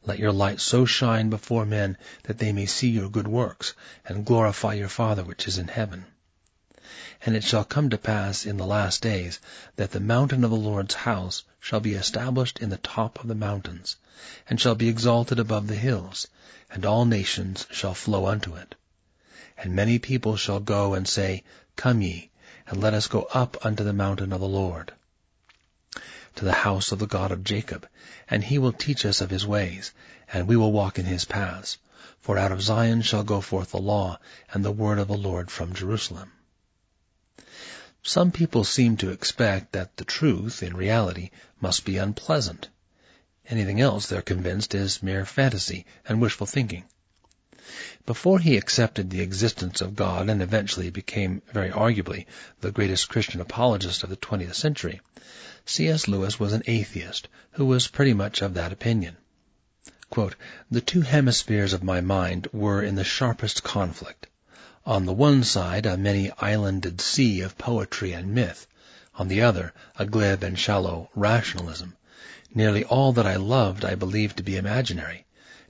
Let 0.06 0.20
your 0.20 0.32
light 0.32 0.62
so 0.62 0.86
shine 0.86 1.30
before 1.30 1.66
men 1.66 1.98
that 2.24 2.38
they 2.38 2.52
may 2.52 2.66
see 2.66 2.90
your 2.90 3.10
good 3.10 3.28
works 3.28 3.74
and 4.06 4.26
glorify 4.26 4.76
your 4.76 4.90
Father 4.90 5.24
which 5.24 5.48
is 5.48 5.58
in 5.58 5.68
heaven. 5.68 6.06
And 7.26 7.36
it 7.36 7.44
shall 7.44 7.66
come 7.66 7.90
to 7.90 7.98
pass 7.98 8.46
in 8.46 8.58
the 8.58 8.66
last 8.66 9.02
days 9.02 9.40
that 9.76 9.92
the 9.92 10.00
mountain 10.00 10.44
of 10.44 10.52
the 10.52 10.56
Lord's 10.56 10.94
house 10.94 11.44
shall 11.60 11.80
be 11.80 11.96
established 11.96 12.60
in 12.60 12.70
the 12.70 12.78
top 12.78 13.20
of 13.20 13.28
the 13.28 13.36
mountains, 13.36 13.98
and 14.50 14.62
shall 14.62 14.76
be 14.76 14.88
exalted 14.88 15.40
above 15.40 15.68
the 15.68 15.76
hills, 15.76 16.28
and 16.72 16.86
all 16.86 17.06
nations 17.06 17.66
shall 17.72 17.94
flow 17.94 18.28
unto 18.28 18.56
it. 18.56 18.76
And 19.58 19.76
many 19.76 20.00
people 20.00 20.38
shall 20.38 20.60
go 20.60 20.94
and 20.94 21.08
say, 21.08 21.44
Come 21.76 22.02
ye, 22.02 22.30
and 22.68 22.80
let 22.80 22.94
us 22.94 23.08
go 23.08 23.24
up 23.34 23.58
unto 23.66 23.84
the 23.84 23.94
mountain 23.94 24.32
of 24.32 24.40
the 24.40 24.48
Lord, 24.48 24.94
to 26.38 26.46
the 26.46 26.54
house 26.54 26.92
of 26.92 27.00
the 27.00 27.08
God 27.08 27.32
of 27.32 27.44
Jacob, 27.44 27.88
and 28.30 28.44
he 28.44 28.58
will 28.58 28.72
teach 28.72 29.06
us 29.06 29.22
of 29.22 29.30
his 29.30 29.46
ways, 29.46 29.92
and 30.32 30.48
we 30.48 30.56
will 30.56 30.72
walk 30.72 30.98
in 30.98 31.06
his 31.06 31.26
paths. 31.26 31.78
For 32.22 32.38
out 32.38 32.52
of 32.52 32.62
Zion 32.62 33.02
shall 33.02 33.24
go 33.24 33.42
forth 33.42 33.72
the 33.72 33.80
law, 33.80 34.20
and 34.54 34.64
the 34.64 34.72
word 34.72 35.00
of 35.00 35.08
the 35.08 35.18
Lord 35.18 35.50
from 35.50 35.74
Jerusalem. 35.74 36.32
Some 38.04 38.32
people 38.32 38.64
seem 38.64 38.98
to 38.98 39.10
expect 39.10 39.72
that 39.74 39.98
the 39.98 40.06
truth, 40.06 40.64
in 40.64 40.78
reality, 40.78 41.32
must 41.60 41.84
be 41.84 41.98
unpleasant. 41.98 42.70
Anything 43.48 43.82
else, 43.82 44.08
they're 44.08 44.22
convinced, 44.22 44.76
is 44.76 45.02
mere 45.02 45.26
fantasy 45.26 45.86
and 46.08 46.22
wishful 46.22 46.48
thinking. 46.48 46.84
Before 48.06 48.40
he 48.40 48.56
accepted 48.56 49.10
the 49.10 49.20
existence 49.20 49.82
of 49.82 49.94
God 49.94 50.30
and 50.30 50.42
eventually 50.42 50.90
became, 50.90 51.42
very 51.52 51.70
arguably, 51.70 52.26
the 52.62 52.72
greatest 52.72 53.10
Christian 53.10 53.42
apologist 53.42 54.04
of 54.04 54.10
the 54.10 54.16
20th 54.16 54.56
century, 54.56 55.02
C.S. 55.66 56.08
Lewis 56.08 56.40
was 56.40 56.54
an 56.54 56.64
atheist 56.66 57.28
who 57.52 57.66
was 57.66 57.90
pretty 57.90 58.14
much 58.14 58.42
of 58.42 58.54
that 58.54 58.72
opinion. 58.72 59.18
Quote, 60.10 60.36
the 60.72 60.80
two 60.80 61.02
hemispheres 61.02 61.74
of 61.74 61.84
my 61.84 62.00
mind 62.00 62.48
were 62.54 62.82
in 62.82 62.96
the 62.96 63.04
sharpest 63.04 63.64
conflict. 63.64 64.28
On 64.86 65.06
the 65.06 65.12
one 65.12 65.44
side 65.44 65.86
a 65.86 65.98
many 65.98 66.32
islanded 66.40 67.02
sea 67.02 67.42
of 67.42 67.58
poetry 67.58 68.14
and 68.14 68.34
myth, 68.34 68.66
on 69.16 69.28
the 69.28 69.42
other 69.42 69.74
a 69.98 70.06
glib 70.06 70.42
and 70.42 70.58
shallow 70.58 71.10
rationalism. 71.16 71.98
Nearly 72.56 72.86
all 72.86 73.12
that 73.12 73.28
I 73.28 73.36
loved 73.36 73.84
I 73.84 73.96
believed 73.96 74.38
to 74.38 74.44
be 74.44 74.56
imaginary. 74.56 75.26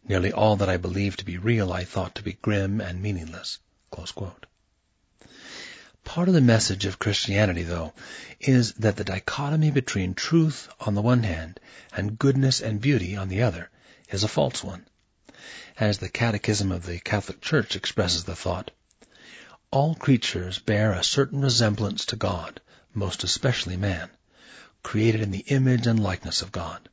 Nearly 0.09 0.31
all 0.31 0.55
that 0.55 0.69
I 0.69 0.77
believed 0.77 1.19
to 1.19 1.25
be 1.25 1.37
real 1.37 1.73
I 1.73 1.83
thought 1.83 2.15
to 2.15 2.23
be 2.23 2.37
grim 2.41 2.79
and 2.79 3.01
meaningless. 3.01 3.59
Part 6.05 6.29
of 6.29 6.33
the 6.33 6.39
message 6.39 6.85
of 6.85 6.97
Christianity, 6.97 7.63
though, 7.63 7.93
is 8.39 8.71
that 8.75 8.95
the 8.95 9.03
dichotomy 9.03 9.69
between 9.69 10.13
truth 10.13 10.69
on 10.79 10.95
the 10.95 11.01
one 11.01 11.23
hand 11.23 11.59
and 11.91 12.17
goodness 12.17 12.61
and 12.61 12.79
beauty 12.79 13.17
on 13.17 13.27
the 13.27 13.41
other 13.41 13.69
is 14.09 14.23
a 14.23 14.29
false 14.29 14.63
one. 14.63 14.87
As 15.77 15.97
the 15.97 16.07
Catechism 16.07 16.71
of 16.71 16.85
the 16.85 16.99
Catholic 16.99 17.41
Church 17.41 17.75
expresses 17.75 18.23
the 18.23 18.35
thought, 18.35 18.71
all 19.71 19.93
creatures 19.93 20.57
bear 20.59 20.93
a 20.93 21.03
certain 21.03 21.41
resemblance 21.41 22.05
to 22.05 22.15
God, 22.15 22.61
most 22.93 23.25
especially 23.25 23.75
man, 23.75 24.09
created 24.83 25.19
in 25.19 25.31
the 25.31 25.43
image 25.47 25.85
and 25.85 26.01
likeness 26.01 26.41
of 26.41 26.53
God. 26.53 26.87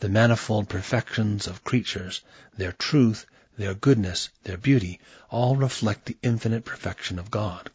The 0.00 0.08
manifold 0.08 0.68
perfections 0.68 1.46
of 1.46 1.64
creatures, 1.64 2.22
their 2.56 2.72
truth, 2.72 3.26
their 3.58 3.74
goodness, 3.74 4.30
their 4.44 4.56
beauty, 4.56 5.00
all 5.30 5.56
reflect 5.56 6.06
the 6.06 6.16
infinite 6.22 6.64
perfection 6.64 7.18
of 7.18 7.30
God. 7.30 7.70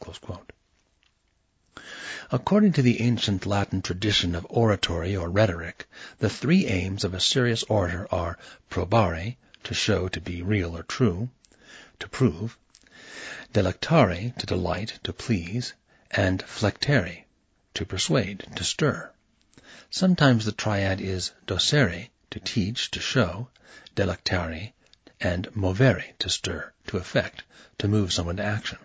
According 2.32 2.74
to 2.74 2.82
the 2.82 3.02
ancient 3.02 3.46
Latin 3.46 3.82
tradition 3.82 4.36
of 4.36 4.48
oratory 4.50 5.16
or 5.16 5.30
rhetoric, 5.30 5.86
the 6.20 6.30
three 6.30 6.66
aims 6.66 7.04
of 7.04 7.14
a 7.14 7.20
serious 7.20 7.64
orator 7.64 8.08
are 8.12 8.38
probare, 8.70 9.36
to 9.64 9.74
show 9.74 10.08
to 10.08 10.22
be 10.22 10.42
real 10.42 10.78
or 10.78 10.84
true, 10.84 11.30
to 12.00 12.08
prove, 12.08 12.58
delectare, 13.54 14.34
to 14.38 14.46
delight, 14.46 14.98
to 15.04 15.14
please, 15.14 15.74
and 16.10 16.42
flectere, 16.44 17.26
to 17.74 17.86
persuade, 17.86 18.46
to 18.56 18.64
stir. 18.64 19.11
Sometimes 19.94 20.46
the 20.46 20.54
triad 20.54 21.02
is 21.02 21.32
docere, 21.46 22.08
to 22.30 22.40
teach, 22.40 22.92
to 22.92 23.02
show, 23.02 23.50
delectare, 23.94 24.72
and 25.20 25.54
movere, 25.54 26.14
to 26.20 26.30
stir, 26.30 26.72
to 26.88 26.96
effect, 26.96 27.44
to 27.78 27.90
move 27.90 28.14
someone 28.14 28.38
to 28.38 28.44
action. 28.44 28.78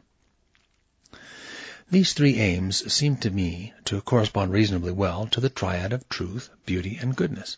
These 1.89 2.13
three 2.13 2.41
aims 2.41 2.93
seem 2.93 3.19
to 3.19 3.31
me 3.31 3.73
to 3.85 4.01
correspond 4.01 4.51
reasonably 4.51 4.91
well 4.91 5.29
to 5.29 5.41
the 5.41 5.49
triad 5.49 5.93
of 5.93 6.09
truth, 6.09 6.51
beauty, 6.67 6.99
and 7.01 7.15
goodness. 7.15 7.57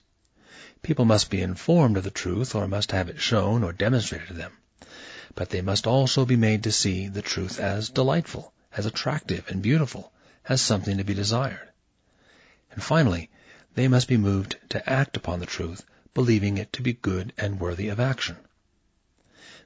People 0.82 1.06
must 1.06 1.30
be 1.30 1.40
informed 1.40 1.96
of 1.96 2.04
the 2.04 2.10
truth 2.10 2.54
or 2.54 2.68
must 2.68 2.92
have 2.92 3.08
it 3.08 3.18
shown 3.18 3.64
or 3.64 3.72
demonstrated 3.72 4.28
to 4.28 4.34
them. 4.34 4.52
But 5.34 5.48
they 5.48 5.62
must 5.62 5.86
also 5.86 6.26
be 6.26 6.36
made 6.36 6.64
to 6.64 6.70
see 6.70 7.08
the 7.08 7.22
truth 7.22 7.58
as 7.58 7.88
delightful, 7.88 8.52
as 8.74 8.84
attractive 8.84 9.48
and 9.48 9.62
beautiful, 9.62 10.12
as 10.44 10.60
something 10.60 10.98
to 10.98 11.04
be 11.04 11.14
desired. 11.14 11.70
And 12.72 12.84
finally, 12.84 13.30
they 13.78 13.86
must 13.86 14.08
be 14.08 14.16
moved 14.16 14.56
to 14.68 14.90
act 14.90 15.16
upon 15.16 15.38
the 15.38 15.46
truth, 15.46 15.84
believing 16.12 16.58
it 16.58 16.72
to 16.72 16.82
be 16.82 16.92
good 16.94 17.32
and 17.38 17.60
worthy 17.60 17.86
of 17.86 18.00
action. 18.00 18.36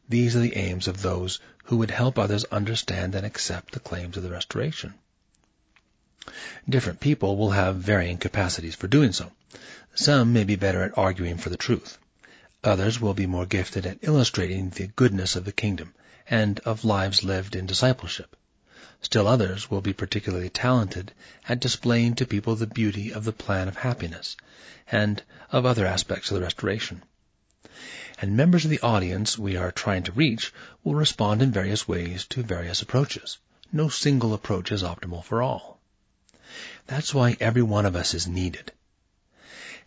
These 0.06 0.36
are 0.36 0.40
the 0.40 0.54
aims 0.54 0.86
of 0.86 1.00
those 1.00 1.40
who 1.64 1.78
would 1.78 1.90
help 1.90 2.18
others 2.18 2.44
understand 2.52 3.14
and 3.14 3.24
accept 3.24 3.72
the 3.72 3.80
claims 3.80 4.18
of 4.18 4.22
the 4.22 4.28
Restoration. 4.28 4.92
Different 6.68 7.00
people 7.00 7.38
will 7.38 7.52
have 7.52 7.76
varying 7.76 8.18
capacities 8.18 8.74
for 8.74 8.86
doing 8.86 9.14
so. 9.14 9.32
Some 9.94 10.34
may 10.34 10.44
be 10.44 10.56
better 10.56 10.82
at 10.82 10.98
arguing 10.98 11.38
for 11.38 11.48
the 11.48 11.56
truth. 11.56 11.96
Others 12.62 13.00
will 13.00 13.14
be 13.14 13.26
more 13.26 13.46
gifted 13.46 13.86
at 13.86 14.00
illustrating 14.02 14.68
the 14.68 14.88
goodness 14.88 15.36
of 15.36 15.46
the 15.46 15.52
kingdom 15.52 15.94
and 16.28 16.60
of 16.66 16.84
lives 16.84 17.24
lived 17.24 17.56
in 17.56 17.64
discipleship. 17.64 18.36
Still 19.00 19.28
others 19.28 19.70
will 19.70 19.80
be 19.80 19.92
particularly 19.92 20.48
talented 20.48 21.12
at 21.48 21.60
displaying 21.60 22.14
to 22.16 22.26
people 22.26 22.56
the 22.56 22.66
beauty 22.66 23.12
of 23.12 23.24
the 23.24 23.32
plan 23.32 23.68
of 23.68 23.76
happiness 23.76 24.36
and 24.90 25.22
of 25.50 25.66
other 25.66 25.86
aspects 25.86 26.30
of 26.30 26.36
the 26.36 26.42
restoration. 26.42 27.02
And 28.20 28.36
members 28.36 28.64
of 28.64 28.70
the 28.70 28.80
audience 28.80 29.38
we 29.38 29.56
are 29.56 29.72
trying 29.72 30.02
to 30.04 30.12
reach 30.12 30.52
will 30.84 30.94
respond 30.94 31.42
in 31.42 31.50
various 31.50 31.88
ways 31.88 32.26
to 32.26 32.42
various 32.42 32.82
approaches. 32.82 33.38
No 33.72 33.88
single 33.88 34.34
approach 34.34 34.70
is 34.70 34.82
optimal 34.82 35.24
for 35.24 35.42
all. 35.42 35.80
That's 36.86 37.14
why 37.14 37.36
every 37.40 37.62
one 37.62 37.86
of 37.86 37.96
us 37.96 38.14
is 38.14 38.28
needed. 38.28 38.72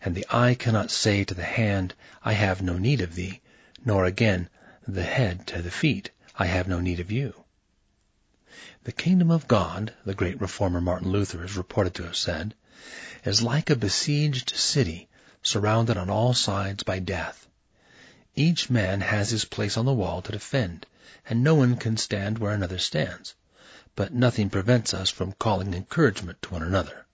And 0.02 0.14
the 0.14 0.26
eye 0.30 0.54
cannot 0.54 0.90
say 0.90 1.24
to 1.24 1.34
the 1.34 1.44
hand, 1.44 1.94
I 2.22 2.32
have 2.32 2.62
no 2.62 2.78
need 2.78 3.00
of 3.00 3.14
thee, 3.14 3.40
nor 3.84 4.04
again 4.04 4.48
the 4.86 5.02
head 5.02 5.46
to 5.48 5.62
the 5.62 5.70
feet, 5.70 6.10
I 6.38 6.46
have 6.46 6.68
no 6.68 6.80
need 6.80 7.00
of 7.00 7.10
you. 7.10 7.34
The 8.84 8.92
kingdom 8.92 9.30
of 9.30 9.46
God, 9.46 9.92
the 10.06 10.14
great 10.14 10.40
reformer 10.40 10.80
Martin 10.80 11.10
Luther 11.12 11.44
is 11.44 11.58
reported 11.58 11.92
to 11.96 12.04
have 12.04 12.16
said, 12.16 12.54
is 13.22 13.42
like 13.42 13.68
a 13.68 13.76
besieged 13.76 14.56
city 14.56 15.10
surrounded 15.42 15.98
on 15.98 16.08
all 16.08 16.32
sides 16.32 16.82
by 16.82 17.00
death. 17.00 17.46
Each 18.34 18.70
man 18.70 19.02
has 19.02 19.28
his 19.28 19.44
place 19.44 19.76
on 19.76 19.84
the 19.84 19.92
wall 19.92 20.22
to 20.22 20.32
defend, 20.32 20.86
and 21.28 21.44
no 21.44 21.54
one 21.54 21.76
can 21.76 21.98
stand 21.98 22.38
where 22.38 22.54
another 22.54 22.78
stands. 22.78 23.34
But 23.94 24.14
nothing 24.14 24.48
prevents 24.48 24.94
us 24.94 25.10
from 25.10 25.32
calling 25.32 25.74
encouragement 25.74 26.40
to 26.40 26.52
one 26.54 26.62
another. 26.62 27.04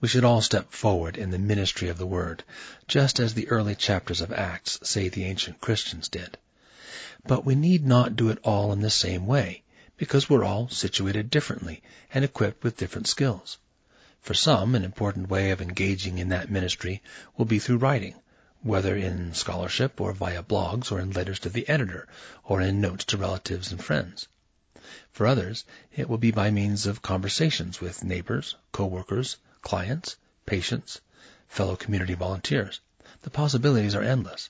We 0.00 0.06
should 0.06 0.24
all 0.24 0.40
step 0.40 0.70
forward 0.70 1.16
in 1.16 1.32
the 1.32 1.38
ministry 1.40 1.88
of 1.88 1.98
the 1.98 2.06
Word, 2.06 2.44
just 2.86 3.18
as 3.18 3.34
the 3.34 3.48
early 3.48 3.74
chapters 3.74 4.20
of 4.20 4.32
Acts 4.32 4.78
say 4.84 5.08
the 5.08 5.24
ancient 5.24 5.60
Christians 5.60 6.08
did. 6.08 6.38
But 7.24 7.44
we 7.44 7.54
need 7.54 7.86
not 7.86 8.16
do 8.16 8.30
it 8.30 8.38
all 8.42 8.72
in 8.72 8.80
the 8.80 8.90
same 8.90 9.26
way, 9.26 9.62
because 9.96 10.30
we're 10.30 10.44
all 10.44 10.68
situated 10.68 11.28
differently 11.28 11.82
and 12.14 12.24
equipped 12.24 12.64
with 12.64 12.76
different 12.78 13.08
skills. 13.08 13.58
For 14.22 14.34
some, 14.34 14.74
an 14.74 14.84
important 14.84 15.28
way 15.28 15.50
of 15.50 15.60
engaging 15.60 16.18
in 16.18 16.30
that 16.30 16.50
ministry 16.50 17.02
will 17.36 17.44
be 17.44 17.58
through 17.58 17.78
writing, 17.78 18.14
whether 18.62 18.96
in 18.96 19.34
scholarship 19.34 20.00
or 20.00 20.12
via 20.12 20.42
blogs 20.42 20.90
or 20.90 21.00
in 21.00 21.10
letters 21.10 21.38
to 21.40 21.48
the 21.48 21.68
editor 21.68 22.08
or 22.44 22.60
in 22.60 22.80
notes 22.80 23.04
to 23.06 23.16
relatives 23.16 23.70
and 23.72 23.82
friends. 23.82 24.26
For 25.12 25.26
others, 25.26 25.64
it 25.92 26.08
will 26.08 26.18
be 26.18 26.30
by 26.30 26.50
means 26.50 26.86
of 26.86 27.02
conversations 27.02 27.80
with 27.80 28.04
neighbors, 28.04 28.56
co-workers, 28.72 29.36
clients, 29.62 30.16
patients, 30.46 31.00
fellow 31.48 31.76
community 31.76 32.14
volunteers. 32.14 32.80
The 33.22 33.30
possibilities 33.30 33.94
are 33.94 34.02
endless. 34.02 34.48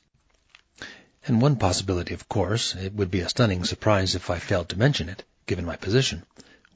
And 1.26 1.42
one 1.42 1.56
possibility, 1.56 2.14
of 2.14 2.28
course, 2.30 2.74
it 2.74 2.94
would 2.94 3.10
be 3.10 3.20
a 3.20 3.28
stunning 3.28 3.64
surprise 3.64 4.14
if 4.14 4.30
I 4.30 4.38
failed 4.38 4.70
to 4.70 4.78
mention 4.78 5.10
it, 5.10 5.22
given 5.46 5.66
my 5.66 5.76
position, 5.76 6.24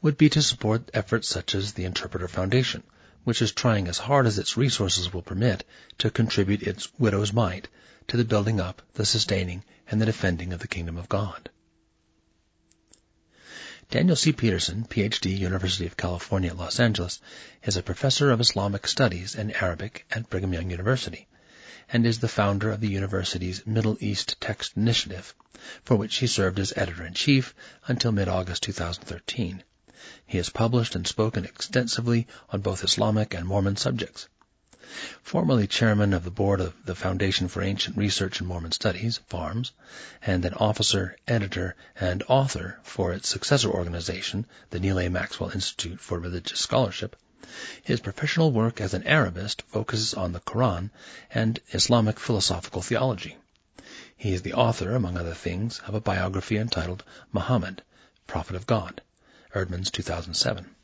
would 0.02 0.18
be 0.18 0.28
to 0.28 0.42
support 0.42 0.90
efforts 0.92 1.28
such 1.28 1.54
as 1.54 1.72
the 1.72 1.86
Interpreter 1.86 2.28
Foundation, 2.28 2.82
which 3.24 3.40
is 3.40 3.52
trying 3.52 3.88
as 3.88 3.96
hard 3.96 4.26
as 4.26 4.38
its 4.38 4.58
resources 4.58 5.12
will 5.12 5.22
permit 5.22 5.64
to 5.96 6.10
contribute 6.10 6.62
its 6.62 6.88
widow's 6.98 7.32
mite 7.32 7.68
to 8.08 8.18
the 8.18 8.24
building 8.24 8.60
up, 8.60 8.82
the 8.92 9.06
sustaining, 9.06 9.64
and 9.90 9.98
the 9.98 10.06
defending 10.06 10.52
of 10.52 10.60
the 10.60 10.68
kingdom 10.68 10.98
of 10.98 11.08
God. 11.08 11.48
Daniel 13.90 14.16
C. 14.16 14.32
Peterson, 14.32 14.84
PhD, 14.84 15.38
University 15.38 15.86
of 15.86 15.96
California 15.96 16.52
Los 16.52 16.78
Angeles, 16.78 17.18
is 17.62 17.78
a 17.78 17.82
professor 17.82 18.30
of 18.30 18.40
Islamic 18.40 18.86
studies 18.86 19.34
and 19.34 19.56
Arabic 19.56 20.04
at 20.10 20.28
Brigham 20.28 20.52
Young 20.52 20.70
University 20.70 21.28
and 21.92 22.06
is 22.06 22.18
the 22.18 22.28
founder 22.28 22.70
of 22.70 22.80
the 22.80 22.88
university's 22.88 23.66
Middle 23.66 23.96
East 24.00 24.40
Text 24.40 24.76
Initiative, 24.76 25.34
for 25.84 25.96
which 25.96 26.16
he 26.16 26.26
served 26.26 26.58
as 26.58 26.72
editor-in-chief 26.76 27.54
until 27.86 28.12
mid-August 28.12 28.62
2013. 28.62 29.62
He 30.26 30.36
has 30.38 30.50
published 30.50 30.94
and 30.94 31.06
spoken 31.06 31.44
extensively 31.44 32.26
on 32.50 32.60
both 32.60 32.84
Islamic 32.84 33.34
and 33.34 33.46
Mormon 33.46 33.76
subjects. 33.76 34.28
Formerly 35.22 35.66
chairman 35.66 36.12
of 36.12 36.24
the 36.24 36.30
board 36.30 36.60
of 36.60 36.74
the 36.84 36.94
Foundation 36.94 37.48
for 37.48 37.62
Ancient 37.62 37.96
Research 37.96 38.38
and 38.38 38.46
Mormon 38.46 38.72
Studies, 38.72 39.20
FARMS, 39.28 39.72
and 40.22 40.44
an 40.44 40.54
officer, 40.54 41.16
editor, 41.26 41.74
and 41.98 42.22
author 42.28 42.78
for 42.82 43.12
its 43.12 43.28
successor 43.28 43.70
organization, 43.70 44.46
the 44.70 44.78
Neal 44.78 45.00
A. 45.00 45.08
Maxwell 45.08 45.50
Institute 45.50 46.00
for 46.00 46.18
Religious 46.18 46.60
Scholarship, 46.60 47.16
his 47.82 48.00
professional 48.00 48.50
work 48.50 48.80
as 48.80 48.94
an 48.94 49.02
Arabist 49.04 49.62
focuses 49.68 50.14
on 50.14 50.32
the 50.32 50.40
Quran 50.40 50.90
and 51.30 51.60
Islamic 51.72 52.18
philosophical 52.18 52.82
theology. 52.82 53.36
He 54.16 54.32
is 54.32 54.42
the 54.42 54.54
author, 54.54 54.94
among 54.94 55.16
other 55.16 55.34
things, 55.34 55.80
of 55.86 55.94
a 55.94 56.00
biography 56.00 56.56
entitled 56.56 57.04
Muhammad, 57.32 57.82
Prophet 58.26 58.56
of 58.56 58.66
God, 58.66 59.02
Eerdmans 59.54 59.90
2007. 59.90 60.74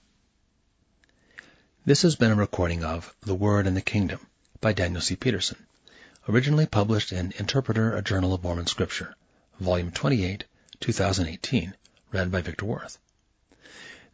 This 1.86 2.02
has 2.02 2.16
been 2.16 2.30
a 2.30 2.34
recording 2.34 2.84
of 2.84 3.14
The 3.22 3.34
Word 3.34 3.66
and 3.66 3.74
the 3.76 3.80
Kingdom 3.80 4.26
by 4.60 4.74
Daniel 4.74 5.00
C. 5.00 5.16
Peterson, 5.16 5.66
originally 6.28 6.66
published 6.66 7.10
in 7.10 7.32
Interpreter, 7.38 7.96
a 7.96 8.02
Journal 8.02 8.34
of 8.34 8.42
Mormon 8.42 8.66
Scripture, 8.66 9.14
Volume 9.58 9.90
28, 9.90 10.44
2018, 10.80 11.74
read 12.12 12.30
by 12.30 12.42
Victor 12.42 12.66
Worth. 12.66 12.98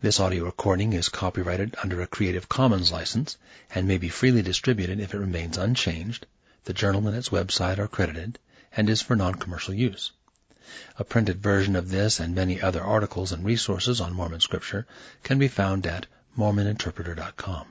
This 0.02 0.20
audio 0.20 0.44
recording 0.44 0.92
is 0.92 1.09
copyrighted 1.09 1.74
under 1.82 2.02
a 2.02 2.06
Creative 2.06 2.46
Commons 2.46 2.92
license 2.92 3.38
and 3.74 3.88
may 3.88 3.96
be 3.96 4.11
freely 4.11 4.42
distributed 4.42 5.00
if 5.00 5.14
it 5.14 5.18
remains 5.18 5.56
unchanged. 5.56 6.26
The 6.64 6.74
journal 6.74 7.09
and 7.09 7.16
its 7.16 7.30
website 7.30 7.78
are 7.78 7.88
credited 7.88 8.38
and 8.76 8.90
is 8.90 9.00
for 9.00 9.16
non-commercial 9.16 9.72
use. 9.72 10.12
A 10.98 11.04
printed 11.04 11.42
version 11.42 11.76
of 11.76 11.88
this 11.88 12.20
and 12.20 12.35
many 12.35 12.61
other 12.61 12.82
articles 12.82 13.32
and 13.32 13.42
resources 13.42 14.02
on 14.02 14.12
Mormon 14.12 14.40
scripture 14.40 14.87
can 15.22 15.38
be 15.38 15.48
found 15.48 15.87
at 15.87 16.06
mormoninterpreter.com. 16.37 17.66